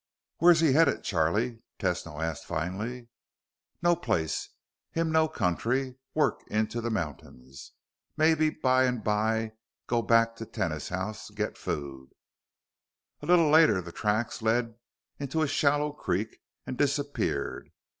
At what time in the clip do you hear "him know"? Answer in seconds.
4.89-5.27